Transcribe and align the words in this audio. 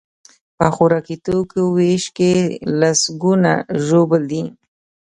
په 0.57 0.65
خوراکي 0.75 1.15
توکیو 1.25 1.65
ویش 1.77 2.05
کې 2.17 2.31
لسکونه 2.79 3.51
ژوبل 3.85 4.23
دي. 4.31 4.43